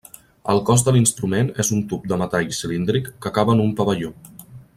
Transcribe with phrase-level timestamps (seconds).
[0.51, 4.13] El cos de l'instrument és un tub de metall cilíndric que acaba en un pavelló.